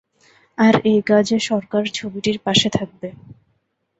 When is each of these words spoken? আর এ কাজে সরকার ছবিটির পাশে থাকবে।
আর 0.57 0.73
এ 0.85 1.05
কাজে 1.09 1.37
সরকার 1.49 1.83
ছবিটির 1.97 2.37
পাশে 2.45 2.67
থাকবে। 2.69 3.09